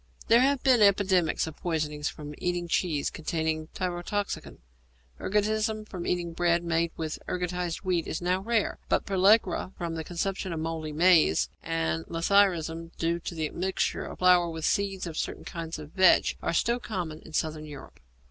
There 0.29 0.41
have 0.41 0.63
been 0.63 0.81
epidemics 0.81 1.45
of 1.45 1.57
poisoning 1.57 2.01
from 2.01 2.33
eating 2.39 2.67
cheese 2.67 3.11
containing 3.11 3.67
tyrotoxicon. 3.75 4.57
Ergotism 5.19 5.85
from 5.87 6.07
eating 6.07 6.33
bread 6.33 6.63
made 6.63 6.91
with 6.97 7.19
ergotized 7.27 7.83
wheat 7.83 8.07
is 8.07 8.19
now 8.19 8.39
rare, 8.39 8.79
but 8.89 9.05
pellagra 9.05 9.73
from 9.77 9.93
the 9.93 10.03
consumption 10.03 10.51
of 10.53 10.59
mouldy 10.59 10.91
maize, 10.91 11.49
and 11.61 12.05
lathyrism, 12.07 12.93
due 12.97 13.19
to 13.19 13.35
the 13.35 13.45
admixture 13.45 14.09
with 14.09 14.17
flour 14.17 14.49
of 14.49 14.55
the 14.55 14.63
seeds 14.63 15.05
of 15.05 15.17
certain 15.19 15.45
kinds 15.45 15.77
of 15.77 15.91
vetch, 15.91 16.35
are 16.41 16.51
still 16.51 16.79
common 16.79 17.19
in 17.19 17.31
Southern 17.33 17.65
Europe. 17.65 17.99